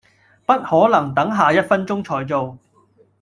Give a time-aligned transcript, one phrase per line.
[0.47, 2.57] 不可能等下一分鐘才做